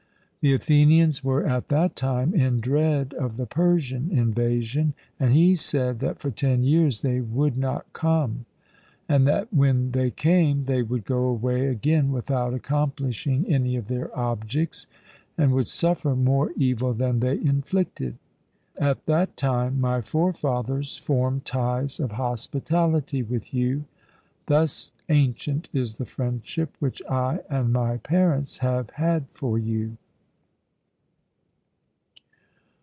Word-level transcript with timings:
The 0.43 0.53
Athenians 0.55 1.23
were 1.23 1.45
at 1.45 1.67
that 1.67 1.95
time 1.95 2.33
in 2.33 2.61
dread 2.61 3.13
of 3.13 3.37
the 3.37 3.45
Persian 3.45 4.09
invasion; 4.09 4.95
and 5.19 5.35
he 5.35 5.55
said 5.55 5.99
that 5.99 6.17
for 6.17 6.31
ten 6.31 6.63
years 6.63 7.03
they 7.03 7.21
would 7.21 7.55
not 7.59 7.85
come, 7.93 8.47
and 9.07 9.27
that 9.27 9.53
when 9.53 9.91
they 9.91 10.09
came, 10.09 10.63
they 10.63 10.81
would 10.81 11.05
go 11.05 11.25
away 11.25 11.67
again 11.67 12.11
without 12.11 12.55
accomplishing 12.55 13.45
any 13.53 13.75
of 13.75 13.87
their 13.87 14.09
objects, 14.17 14.87
and 15.37 15.51
would 15.51 15.67
suffer 15.67 16.15
more 16.15 16.49
evil 16.57 16.91
than 16.95 17.19
they 17.19 17.37
inflicted. 17.37 18.17
At 18.75 19.05
that 19.05 19.37
time 19.37 19.79
my 19.79 20.01
forefathers 20.01 20.97
formed 20.97 21.45
ties 21.45 21.99
of 21.99 22.13
hospitality 22.13 23.21
with 23.21 23.53
you; 23.53 23.85
thus 24.47 24.91
ancient 25.07 25.69
is 25.71 25.99
the 25.99 26.05
friendship 26.05 26.75
which 26.79 26.99
I 27.07 27.41
and 27.47 27.71
my 27.71 27.97
parents 27.97 28.57
have 28.57 28.89
had 28.95 29.25
for 29.33 29.59
you. 29.59 29.97